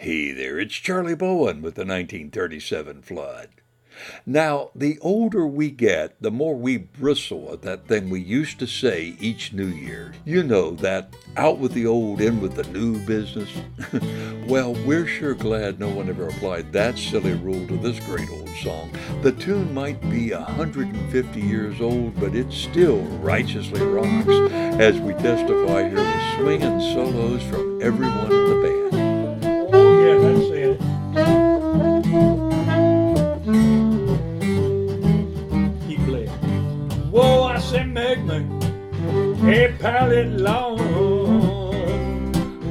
[0.00, 3.48] Hey there, it's Charlie Bowen with the 1937 flood.
[4.24, 8.68] Now, the older we get, the more we bristle at that thing we used to
[8.68, 10.14] say each New Year.
[10.24, 13.50] You know, that out with the old, in with the new business.
[14.46, 18.50] well, we're sure glad no one ever applied that silly rule to this great old
[18.62, 18.92] song.
[19.22, 25.88] The tune might be 150 years old, but it still righteously rocks as we testify
[25.88, 28.97] here with swinging solos from everyone in the band.
[39.90, 40.78] Pallet lawn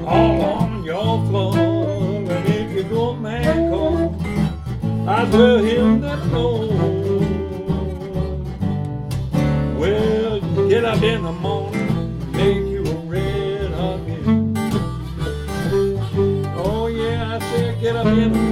[0.06, 1.58] all on your floor.
[1.58, 6.50] And if you go man come, I tell him that no.
[9.80, 14.00] Well, get up in the morning, make you a red hot.
[16.66, 18.47] Oh yeah, I said get up in the morning,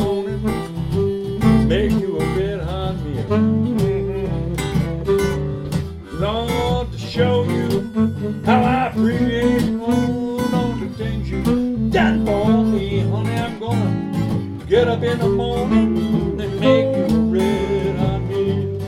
[14.67, 18.79] Get up in the morning and make you a red hot meal.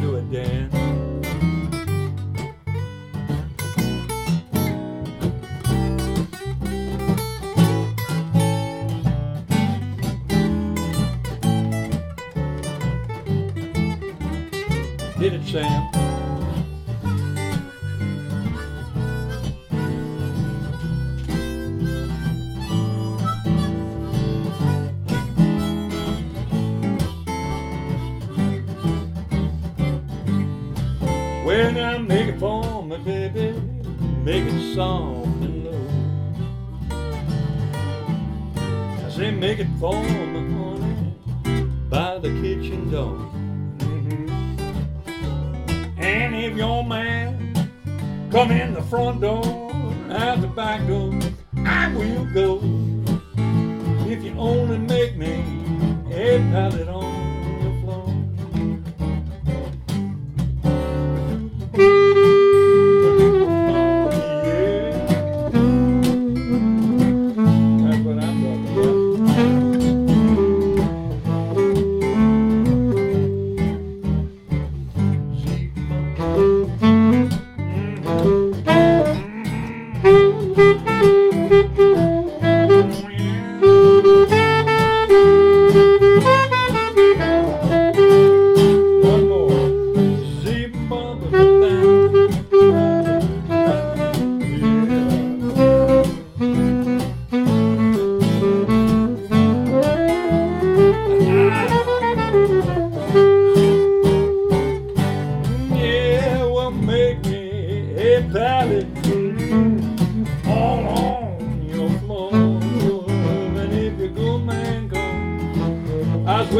[0.00, 0.70] Do it, Dan.
[15.18, 16.09] Did it, Sam?
[31.50, 33.60] When I make it for my baby,
[34.22, 35.84] make it soft and low.
[39.04, 41.12] I say make it for my honey
[41.90, 43.18] by the kitchen door.
[43.80, 44.30] Mhm.
[45.98, 47.28] And if your man
[48.30, 49.72] come in the front door,
[50.08, 51.12] out the back door,
[51.66, 52.60] I will go.
[54.06, 55.34] If you only make me
[56.12, 57.09] a pallet on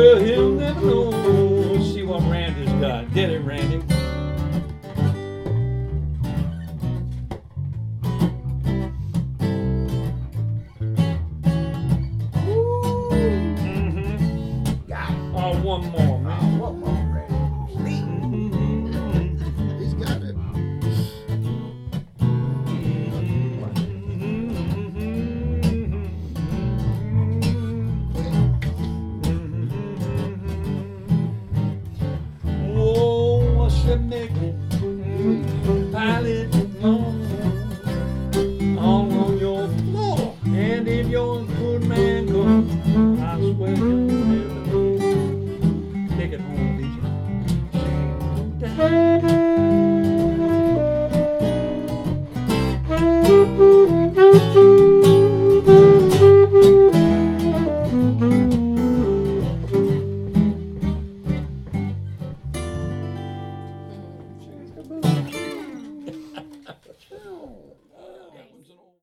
[0.00, 0.12] go.
[0.12, 1.83] I swear he'll never know.
[1.83, 3.12] See what Randy's got.
[3.12, 4.00] Get it, Randy.